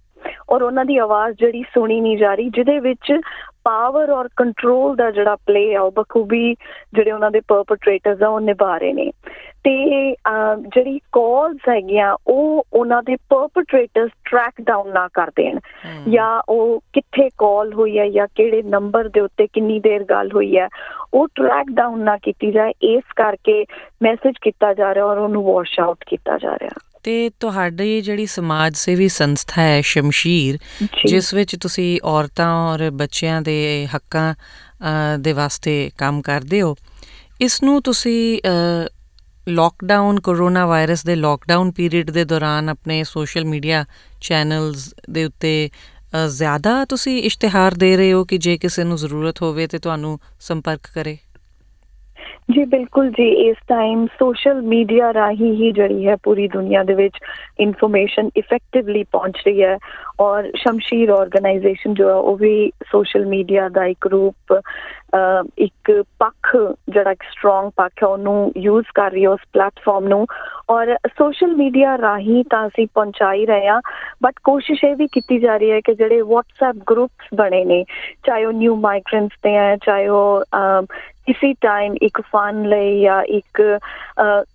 ਔਰ 0.50 0.62
ਉਹਨਾਂ 0.62 0.86
ਦੀ 0.86 0.98
ਆਵਾਜ਼ 0.98 1.36
ਜਿਹੜੀ 1.40 1.64
ਸੁਣੀ 1.74 2.00
ਨਹੀਂ 2.02 2.18
ਜਾ 2.18 2.34
ਰਹੀ 2.36 2.50
ਜਿਹਦੇ 2.50 2.80
ਵਿੱਚ 2.80 3.14
ਪਾਵਰ 3.64 4.10
ਔਰ 4.10 4.28
ਕੰਟਰੋਲ 4.36 4.96
ਦਾ 4.96 5.12
ਜਿਹੜਾ 5.12 5.36
ਪਲੇ 5.36 5.76
ਆ 5.76 5.82
ਉਹ 5.82 5.92
ਬਖੂਬੀ 5.92 6.54
ਜਿਹੜੇ 6.94 7.12
ਉਹਨਾਂ 7.12 7.32
ਦੇ 7.32 7.40
ਪਰਪਟ੍ਰੇਟਰਸ 7.48 8.24
ਆ 8.24 8.28
ਉਹ 8.28 8.40
ਨਿਭਾ 8.42 8.78
ਰਹੇ 8.78 8.94
ਨੇ। 8.94 9.12
ਤੇ 9.64 9.76
ਜਿਹੜੀ 10.74 11.00
ਕਾਲਸ 11.12 11.70
ਹੈਗੀਆਂ 11.70 12.16
ਉਹ 12.28 12.66
ਉਹਨਾਂ 12.74 13.02
ਦੇ 13.04 13.16
ਪਰਪਟ੍ਰੇਟਰਸ 13.30 14.12
ਟਰੈਕ 14.26 14.62
ਡਾਊਨ 14.62 14.94
ਨਾ 14.94 15.08
ਕਰ 15.14 15.32
ਦੇਣ। 15.36 15.60
ਜਾਂ 16.10 16.42
ਉਹ 16.50 16.80
ਕਿੱਥੇ 16.94 17.30
ਕਾਲ 17.38 17.74
ਹੋਈ 17.74 17.98
ਹੈ 18.00 18.10
ਜਾਂ 18.10 18.28
ਕਿਹੜੇ 18.36 18.62
ਨੰਬਰ 18.62 19.10
ਦੇ 19.10 19.20
ਉੱਤੇ 19.20 19.48
ਕਿੰਨੀ 19.48 19.80
ਦੇਰ 19.80 20.04
ਗੱਲ 20.04 20.32
ਹੋਈ 20.36 20.58
ਹੈ 20.58 20.68
ਉਹ 21.14 21.28
ਟਰੈਕ 21.36 21.72
ਡਾਊਨ 21.72 22.00
ਨਾ 22.00 22.18
ਕੀਤੀ 22.18 22.52
ਜਾਏ। 22.52 22.72
ਇਸ 22.82 23.04
ਕਰਕੇ 23.16 23.64
ਮੈਸੇਜ 24.02 24.36
ਕੀਤਾ 24.42 24.74
ਜਾ 24.74 24.94
ਰਿਹਾ 24.94 25.06
ਔਰ 25.06 25.18
ਉਹਨੂੰ 25.18 25.44
ਵਾਸ਼ 25.44 25.80
ਆਊਟ 25.80 26.04
ਕੀਤਾ 26.08 26.38
ਜਾ 26.38 26.56
ਰਿਹਾ। 26.56 26.89
ਤੇ 27.04 27.30
ਤੁਹਾਡੀ 27.30 28.02
ਜਿਹੜੀ 28.02 28.26
ਸਮਾਜ 28.26 28.76
ਸੇਵੀ 28.76 29.08
ਸੰਸਥਾ 29.08 29.62
ਹੈ 29.62 29.82
ਸ਼ਮਸ਼ੀਰ 29.82 30.58
ਜਿਸ 31.08 31.34
ਵਿੱਚ 31.34 31.56
ਤੁਸੀਂ 31.56 32.00
ਔਰਤਾਂ 32.04 32.50
ਔਰ 32.54 32.90
ਬੱਚਿਆਂ 32.90 33.42
ਦੇ 33.42 33.88
ਹੱਕਾਂ 33.96 34.36
ਦੇ 35.20 35.34
ਵਾਸਤੇ 35.34 35.92
ਕੰਮ 35.98 36.22
ਕਰਦੇ 36.22 36.62
ਹੋ 36.62 36.76
ਇਸ 37.42 37.64
ਨੂੰ 37.64 37.82
ਤੁਸੀਂ 37.82 38.42
ਲਾਕਡਾਊਨ 39.50 40.20
ਕੋਰੋਨਾ 40.20 40.66
ਵਾਇਰਸ 40.66 41.06
ਦੇ 41.06 41.16
ਲਾਕਡਾਊਨ 41.16 41.72
ਪੀਰੀਅਡ 41.72 42.12
ਦੇ 42.12 42.26
ਦੌਰਾਨ 42.26 42.70
ਆਪਣੇ 42.70 43.04
ਸੋਸ਼ਲ 43.04 43.46
ਮੀਡੀਆ 43.46 43.86
ਚੈਨਲਸ 44.22 44.94
ਦੇ 45.10 45.26
ਉੱਤੇ 45.26 45.70
ਜ਼ਿਆਦਾ 46.28 46.86
ਤੁਸੀਂ 46.86 47.24
ਇਸ਼ਤਿਹਾਰ 47.24 47.74
ਦੇ 47.74 47.98
ਰਹੇ 47.98 48.14
ਹੋ 48.14 48.26
ਕਿ 48.26 48.38
ਜੇ 48.38 48.58
ਕਿਸੇ 48.58 48.84
ਨੂੰ 48.84 48.98
ਜ਼ਰੂਰਤ 48.98 49.42
ਹੋਵੇ 49.42 49.68
ਤੇ 49.68 49.80
ਤੁਹਾਨੂੰ 49.80 50.20
ਸੰਪਰਕ 50.40 50.88
ਕਰੇ? 50.94 51.18
ਜੀ, 52.50 52.64
ਬਿਲਕੁਲ 52.66 53.10
ਜੀ, 53.10 53.28
ਇਸ 53.40 53.58
ਟਾਈਮ 53.68 54.06
ਸੋਸ਼ਲ 54.20 54.62
ਮੀਡੀਆ 54.62 55.14
ਰਾਹੀਂ 55.14 55.52
ਹੀ 55.54 55.72
ਜਿਹੜੀ 55.72 56.08
ਹੈ 56.08 56.16
ਪੂਰੀ 56.24 56.48
ਦੁਨੀਆ 56.48 56.84
ਦੇ 56.84 56.94
ਵਿੱਚ 56.94 57.18
ਇਨਫੋਰਮੇਸ਼ਨ 57.60 58.30
ਇਫੈਕਟਿਵਲੀ 58.38 59.04
ਪਹੁੰਚ 59.12 59.38
ਰਹੀ 59.46 59.64
ਹੈ 59.64 59.78
ਔਰ 60.20 60.50
ਸ਼ਮਸ਼ੀਰ 60.56 61.10
ਆਰਗੇਨਾਈਜੇਸ਼ਨ 61.10 61.94
ਜੋ 61.94 62.08
ਹੈ 62.10 62.14
ਉਹ 62.14 62.38
ਵੀ 62.38 62.72
ਸੋਸ਼ਲ 62.92 63.26
ਮੀਡੀਆ 63.26 63.68
ਦਾ 63.70 63.86
ਇੱਕ 63.86 64.08
ਰੂਪ 64.08 64.60
ਇੱਕ 65.58 65.92
ਪੱਖ 66.20 66.56
ਜਿਹੜਾ 66.90 67.12
ਇੱਕ 67.12 67.24
ਸਟਰੋਂਗ 67.24 67.70
ਪੱਖ 67.76 68.04
ਹੈ 68.04 68.08
ਉਹਨੂੰ 68.08 68.52
ਯੂਜ਼ 68.58 68.86
ਕਰ 68.96 69.12
ਰਹੀ 69.12 69.24
ਹੈ 69.24 69.30
ਉਸ 69.30 69.40
ਪਲੇਟਫਾਰਮ 69.54 70.08
ਨੂੰ 70.08 70.26
ਔਰ 70.70 70.96
ਸੋਸ਼ਲ 71.08 71.56
ਮੀਡੀਆ 71.56 71.98
ਰਾਹੀਂ 71.98 72.44
ਤਾਂ 72.50 72.66
ਅਸੀਂ 72.68 72.88
ਪਹੁੰਚਾਈ 72.94 73.46
ਰਹੇ 73.46 73.68
ਹਾਂ 73.68 73.80
ਬਟ 74.24 74.40
ਕੋਸ਼ਿਸ਼ 74.44 74.84
ਇਹ 74.86 74.96
ਵੀ 74.96 75.08
ਕੀਤੀ 75.08 75.40
ਜਾ 75.40 75.58
ਰਹੀ 75.58 75.72
ਹੈ 75.72 75.80
ਕਿ 75.82 75.94
ਜਿਹੜੇ 75.94 76.22
WhatsApp 76.22 76.84
ਗਰੁੱਪਸ 76.92 77.28
ਬਣੇ 77.36 77.64
ਨੇ, 77.66 77.84
ਚਾਹੇ 78.24 78.46
ਉਹ 78.46 78.54
ਨਿਊ 78.54 78.76
ਮਾਈਗ੍ਰੈਂਟਸ 78.76 79.38
ਤੇ 79.44 79.56
ਹੈ, 79.56 79.76
ਚਾਹੇ 79.78 80.08
ਉਹ 80.08 80.44
ਕਿਸੇ 81.30 81.54
ਟਾਈਮ 81.62 81.96
ਇੱਕ 82.02 82.22
ਫਨ 82.22 82.64
ਲਈ 82.66 83.02
ਜਾਂ 83.02 83.24
ਇੱਕ 83.24 83.62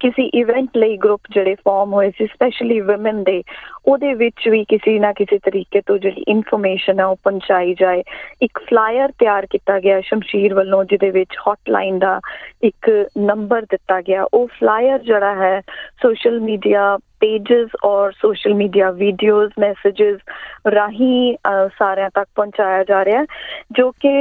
ਕਿਸੇ 0.00 0.22
ਇਵੈਂਟ 0.34 0.76
ਲਈ 0.76 0.96
ਗਰੁੱਪ 0.96 1.20
ਜਿਹੜੇ 1.30 1.54
ਫਾਰਮ 1.54 1.92
ਹੋਏ 1.92 2.10
ਸੀ 2.10 2.26
ਸਪੈਸ਼ਲੀ 2.26 2.80
ਔਮਨ 2.80 3.22
ਦੇ, 3.24 3.42
ਉਹਦੇ 3.86 4.14
ਵਿੱਚ 4.14 4.48
ਵੀ 4.48 4.64
ਕਿਸੇ 4.64 4.98
ਨਾ 4.98 5.12
ਕਿਸੇ 5.12 5.38
ਤਰੀਕੇ 5.38 5.80
ਤੋਂ 5.80 5.98
ਜਿਹੜੀ 5.98 6.24
ਇਨਫੋਰਮੇਸ਼ਨ 6.28 7.00
ਹੈ 7.00 7.04
ਉਹ 7.04 7.16
ਪਹੁੰਚਾਈ 7.16 7.74
ਜਾਏ। 7.80 8.02
ਇੱਕ 8.42 8.58
ਫਲਾਇਰ 8.58 9.08
ਤਿਆਰ 9.18 9.46
ਕੀਤਾ 9.46 9.80
ਗਿਆ 9.80 10.00
ਸ਼ਮਸ਼ੀਰ 10.00 10.54
ਵੱਲੋਂ, 10.54 10.84
ਜਿਹਦੇ 10.84 11.10
ਵਿੱਚ 11.10 11.36
ਹੌਟਲਾਈਨ 11.46 11.98
ਦਾ 11.98 12.20
ਇੱਕ 12.62 12.90
ਨੰਬਰ 13.18 13.62
ਦਿੱਤਾ 13.62 14.00
ਗਿਆ। 14.00 14.26
ਉਹ 14.34 14.46
ਫਲਾਇਰ 14.46 14.98
ਜਿਹੜਾ 14.98 15.34
ਹੈ 15.34 15.60
ਸੋਸ਼ਲ 16.02 16.40
ਮੀਡੀਆ 16.40 16.98
ਪੇजेस 17.24 17.76
ਔਰ 17.84 18.10
ਸੋਸ਼ਲ 18.12 18.54
ਮੀਡੀਆ 18.54 18.90
ਵੀਡੀਓਜ਼ 18.90 19.52
ਮੈਸੇजेस 19.60 20.18
ਰਾਹੀਂ 20.72 21.36
ਸਾਰਿਆਂ 21.78 22.10
ਤੱਕ 22.14 22.28
ਪਹੁੰਚਾਇਆ 22.34 22.82
ਜਾ 22.84 23.04
ਰਿਹਾ 23.04 23.20
ਹੈ 23.20 23.24
ਜੋ 23.72 23.90
ਕਿ 24.00 24.12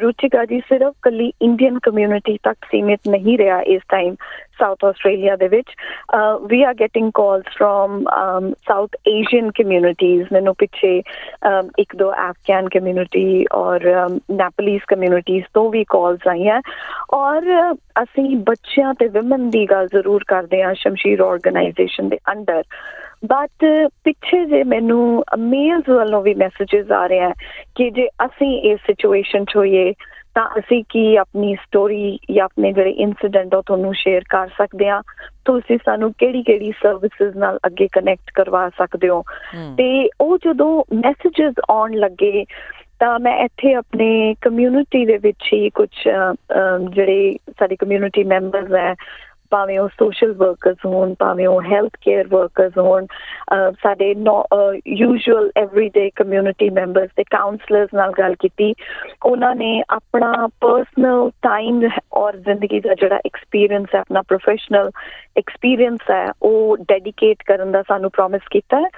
ਰੁਚਿਕਾ 0.00 0.44
ਜੀ 0.44 0.60
ਸਿਰਫ 0.60 0.94
ਕੱਲੀ 1.02 1.32
ਇੰਡੀਅਨ 1.42 1.78
ਕਮਿਊਨਿਟੀ 1.78 2.36
ਤੱਕ 2.42 2.66
ਸੀਮਿਤ 2.70 3.08
ਨਹੀਂ 3.08 3.38
ਰਿਹਾ 3.38 3.60
ਇਸ 3.66 3.82
ਟਾਈਮ 3.88 4.14
ਸਾਊਥ 4.58 4.84
ਆਸਟ੍ਰੇਲੀਆ 4.84 5.36
ਦੇ 5.36 5.48
ਵਿੱਚ 5.48 5.74
we 6.46 6.62
are 6.62 6.74
getting 6.74 7.10
calls 7.14 7.56
from 7.58 8.04
South 8.68 8.96
Asian 9.08 9.50
communities 9.50 10.32
ਮੈਨੂੰ 10.32 10.54
ਪਿੱਛੇ 10.58 10.98
um, 11.48 11.70
ਇੱਕ 11.78 11.96
ਦੋ 11.96 12.10
ਅਫਗਾਨ 12.12 12.68
ਕਮਿਊਨਿਟੀ 12.68 13.44
ਔਰ 13.52 13.86
ਨੈਪਲੀਜ਼ 14.32 14.82
ਕਮਿਊਨਿਟੀਜ਼ 14.88 15.44
ਤੋਂ 15.54 15.70
ਵੀ 15.70 15.84
ਕਾਲਸ 15.88 16.28
ਆਈਆਂ। 16.28 16.60
ਔਰ 17.14 17.50
ਅਸੀਂ 18.02 18.36
ਬੱਚਿਆਂ 18.36 18.94
ਤੇ 18.94 19.08
ਔਮਨ 19.18 19.48
ਦੀ 19.50 19.64
ਗੱਲ 19.70 19.88
ਜ਼ਰੂਰ 19.88 20.24
ਕਰਦੇ 20.28 20.62
ਹਾਂ 20.62 20.74
ਸ਼ਮਸ਼ੀਰ 20.74 21.20
ਆਰਗੇਨਾਈਜੇਸ਼ਨ 21.20 22.08
ਦੇ 22.08 22.18
ਅੰਡਰ 22.32 22.62
ਬਟ 23.24 23.64
ਪਿੱਛੇ 24.04 24.44
ਜੇ 24.46 24.62
ਮੈਨੂੰ 24.64 25.24
ਮੇਲਸ 25.38 25.88
ਵੱਲੋਂ 25.88 26.22
ਵੀ 26.22 26.34
ਮੈਸੇजेस 26.34 26.92
ਆ 26.92 27.06
ਰਹੇ 27.06 27.20
ਆ 27.20 27.32
ਕਿ 27.74 27.90
ਜੇ 27.90 28.06
ਅਸੀਂ 28.24 28.50
ਇਸ 28.72 28.80
ਸਿਚੁਏਸ਼ਨ 28.86 29.44
'ਚ 29.44 29.56
ਹੋਈਏ 29.56 29.92
ਤਾਂ 30.34 30.48
ਅਸੀਂ 30.58 30.84
ਕੀ 30.88 31.16
ਆਪਣੀ 31.16 31.54
ਸਟੋਰੀ 31.54 32.18
ਜਾਂ 32.30 32.44
ਆਪਣੇ 32.44 32.72
ਜਿਹੜੇ 32.72 32.90
ਇਨਸੀਡੈਂਟ 32.90 33.54
ਉਹ 33.54 33.62
ਤੁਹਾਨੂੰ 33.62 33.94
ਸ਼ੇਅਰ 33.94 34.22
ਕਰ 34.30 34.48
ਸਕਦੇ 34.48 34.88
ਆ 34.88 35.02
ਤੁਸੀਂ 35.44 35.78
ਸਾਨੂੰ 35.84 36.12
ਕਿਹੜੀ 36.18 36.42
ਕਿਹੜੀ 36.42 36.72
ਸਰਵਿਸਿਜ਼ 36.82 37.36
ਨਾਲ 37.36 37.58
ਅੱਗੇ 37.66 37.88
ਕਨੈਕਟ 37.92 38.30
ਕਰਵਾ 38.34 38.68
ਸਕਦੇ 38.68 39.08
ਹੋ। 39.08 39.22
ਤੇ 39.76 40.08
ਉਹ 40.20 40.38
ਜਦੋਂ 40.38 40.84
ਮੈਸੇजेस 40.94 41.52
ਆਉਣ 41.70 41.94
ਲੱਗੇ 41.94 42.44
ਤਾਂ 43.00 43.18
ਮੈਂ 43.18 43.36
ਇੱਥੇ 43.44 43.74
ਆਪਣੇ 43.74 44.34
ਕਮਿਊਨਿਟੀ 44.40 45.06
ਦੇ 45.06 45.16
ਵਿੱਚ 45.16 45.48
ਹੀ 45.52 45.70
ਕੁਝ 45.70 45.88
ਜਿਹੜੇ 46.90 47.36
ਸਾਡੀ 47.58 47.76
ਕਮਿਊਨਿਟੀ 47.76 48.24
ਮੈਂਬਰਸ 48.24 48.74
ਹੈ 48.74 48.94
ਭਾਵੇਂ 49.50 49.78
ਉਹ 49.78 49.88
ਸੋਸ਼ਲ 49.88 50.32
ਵਰਕਰਸ 50.34 50.84
ਹੋਣ, 50.86 51.14
ਭਾਵੇਂ 51.18 51.46
ਉਹ 51.48 51.62
ਹੈਲਥ 51.62 51.96
ਕੇਅਰ 52.02 52.28
ਵਰਕਰਸ 52.28 52.78
ਹੋਣ 52.78 53.06
ਸਾਡੇ 53.82 54.14
ਯੂਜੂਅਲ 54.88 55.50
ਐਵਰੀਡੇ 55.56 56.08
ਕਮਿਊਨਿਟੀ 56.16 56.68
ਮੈਂਬਰਸ 56.70 57.10
ਤੇ 57.16 57.24
ਕਾਉਂਸਲਰਸ 57.30 57.94
ਨਾਲ 57.94 58.12
ਗੱਲ 58.18 58.34
ਕੀਤੀ। 58.40 58.72
ਉਹਨਾਂ 59.24 59.54
ਨੇ 59.54 59.82
ਆਪਣਾ 59.90 60.32
ਪਰਸਨਲ 60.60 61.30
ਟਾਈਮ 61.42 61.80
ਔਰ 62.12 62.36
ਜ਼ਿੰਦਗੀ 62.38 62.80
ਦਾ 62.80 62.94
ਜਿਹੜਾ 62.94 63.18
ਐਕਸਪੀਰੀਅੰਸ 63.26 63.94
ਹੈ, 63.94 64.00
ਆਪਣਾ 64.00 64.22
ਪ੍ਰੋਫੈਸ਼ਨਲ 64.22 64.90
ਐਕਸਪੀਰੀਅੰਸ 65.38 66.10
ਹੈ, 66.10 66.26
ਉਹ 66.42 66.76
ਡੈਡੀਕੇਟ 66.88 67.42
ਕਰਨ 67.46 67.72
ਦਾ 67.72 67.82
ਸਾਨੂੰ 67.88 68.10
ਪ੍ਰੋਮਿਸ 68.10 68.48
ਕੀਤਾ 68.50 68.80
ਹੈ 68.80 68.88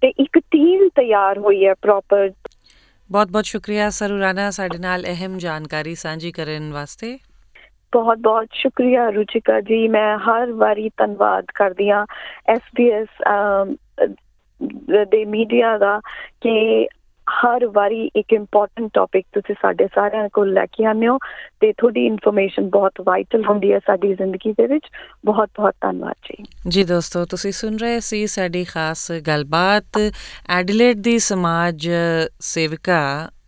ਤੇ 0.00 0.12
ਇੱਕ 0.18 0.38
ਟੀਮ 0.50 0.88
ਤਿਆਰ 0.96 1.38
ਹੋਈ 1.38 1.66
ਹੈ 1.66 1.74
ਪ੍ਰੋਪਰ 1.82 2.30
ਬਹੁਤ 3.10 3.30
ਬਹੁਤ 3.30 3.44
ਸ਼ੁਕਰੀਆ 3.44 3.88
ਸਰੂ 3.90 4.18
ਸਾਡੇ 4.50 4.78
ਨਾਲ 4.78 5.04
ਅਹਿਮ 5.04 5.36
ਜਾਣਕਾਰੀ 5.38 5.94
ਸਾਂਝੀ 5.94 6.32
ਕਰਨ 6.32 6.72
ਵਾਸਤੇ। 6.72 7.16
ਬਹੁਤ 7.94 8.18
ਬਹੁਤ 8.18 8.48
ਸ਼ੁਕਰੀਆ 8.52 9.08
ਰੁਚਿਕਾ 9.10 9.60
ਜੀ, 9.60 9.88
ਮੈਂ 9.88 10.18
ਹਰ 10.18 10.52
ਵਾਰੀ 10.52 10.88
ਧੰਨਵਾਦ 10.96 11.44
ਕਰਦੀ 11.54 11.88
ਆ 11.90 12.04
ਐਸਪੀਐਸ 12.48 13.22
ਦੇ 15.08 15.24
ਮੀਡੀਆ 15.24 15.78
ਦਾ 15.78 15.98
ਕਿ 16.40 16.86
ਹਰ 17.26 17.64
ਵਾਰੀ 17.66 18.10
ਇੱਕ 18.16 18.32
ਇੰਪੋਰਟੈਂਟ 18.32 18.90
ਟੌਪਿਕ 18.94 19.26
ਤੁਸੀਂ 19.34 19.54
ਸਾਡੇ 19.62 19.86
ਸਾਰਿਆਂ 19.94 20.28
ਕੋਲ 20.32 20.52
ਲੈ 20.52 20.64
ਕੇ 20.66 20.84
ਆਨੇ 20.84 21.08
ਹੋ 21.08 21.16
ਤੇ 21.60 21.72
ਤੁਹਾਡੀ 21.72 22.04
ਇਨਫੋਰਮੇਸ਼ਨ 22.06 22.68
ਬਹੁਤ 22.70 23.00
ਵਾਈਟਲ 23.06 23.44
ਹੁੰਦੀ 23.44 23.72
ਹੈ 23.72 23.78
ਸਾਡੀ 23.78 24.12
ਜ਼ਿੰਦਗੀ 24.14 24.52
ਦੇ 24.52 24.66
ਵਿੱਚ। 24.66 24.86
ਬਹੁਤ 25.24 25.50
ਬਹੁਤ 25.56 25.74
ਧੰਨਵਾਦ 25.80 26.16
ਜੀ। 26.24 26.44
ਜੀ 26.68 26.84
ਦੋਸਤੋ, 26.84 27.24
ਤੁਸੀਂ 27.24 27.52
ਸੁਣ 27.52 27.76
ਰਹੇ 27.76 28.00
ਸੀ 28.00 28.26
ਸਾਡੀ 28.26 28.64
ਖਾਸ 28.64 29.10
ਗੱਲਬਾਤ 29.26 29.98
ਐਡਲੇਡ 30.58 30.96
ਦੀ 30.96 31.18
ਸਮਾਜ 31.18 31.88
ਸੇਵਿਕਾ 32.40 33.00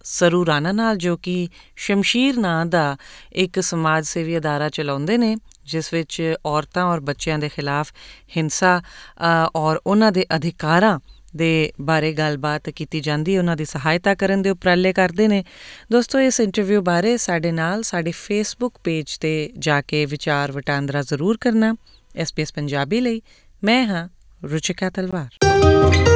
ਸਰੂ 0.08 0.44
ਰਾਣਾ 0.46 0.72
ਨਾਲ, 0.72 0.96
ਜੋ 0.96 1.16
ਕਿ 1.16 1.48
ਸ਼ਮਸ਼ੀਰ 1.76 2.38
ਨਾਂ 2.38 2.66
ਦਾ 2.66 2.96
ਇੱਕ 3.32 3.60
ਸਮਾਜ 3.60 4.06
ਸੇਵੀ 4.06 4.36
ਅਦਾਰਾ 4.38 4.68
ਚਲਾਉਂਦੇ 4.68 5.18
ਨੇ, 5.18 5.36
ਜਿਸ 5.66 5.92
ਵਿੱਚ 5.92 6.34
ਔਰਤਾਂ 6.46 6.84
ਔਰ 6.84 7.00
ਬੱਚਿਆਂ 7.00 7.38
ਦੇ 7.38 7.48
ਖਿਲਾਫ 7.48 7.92
ਹਿੰਸਾ 8.36 8.80
ਔਰ 9.56 9.80
ਉਹਨਾਂ 9.86 10.12
ਦੇ 10.12 10.26
ਅਧਿਕਾਰਾਂ 10.36 10.98
ਦੇ 11.36 11.72
ਬਾਰੇ 11.80 12.12
ਗੱਲਬਾਤ 12.12 12.70
ਕੀਤੀ 12.70 13.00
ਜਾਂਦੀ 13.00 13.36
ਉਹਨਾਂ 13.38 13.56
ਦੀ 13.56 13.64
ਸਹਾਇਤਾ 13.64 14.14
ਕਰਨ 14.14 14.42
ਦੇ 14.42 14.50
ਉਪਰਾਲੇ 14.50 14.92
ਕਰਦੇ 14.92 15.28
ਨੇ। 15.28 15.44
ਦੋਸਤੋ, 15.92 16.20
ਇਸ 16.20 16.40
ਇੰਟਰਵਿਊ 16.40 16.82
ਬਾਰੇ 16.82 17.16
ਸਾਡੇ 17.16 17.52
ਨਾਲ 17.52 17.82
ਸਾਡੇ 17.82 18.10
ਫੇਸਬੁੱਕ 18.10 18.78
ਪੇਜ 18.84 19.16
ਤੇ 19.20 19.32
ਜਾ 19.58 19.80
ਕੇ 19.80 20.04
ਵਿਚਾਰ 20.06 20.52
ਵਟਾਂਦਰਾ 20.52 21.02
ਜ਼ਰੂਰ 21.02 21.38
ਕਰਨਾ। 21.40 21.74
ਐਸਪੀਐਸ 22.16 22.52
ਪੰਜਾਬੀ 22.52 23.00
ਲਈ 23.00 23.20
ਮੈਂ 23.64 23.86
ਹਾਂ 23.86 24.08
ਰੁਚਿਕਾ 24.42 24.90
ਤਲਵਾਰ। 24.90 26.15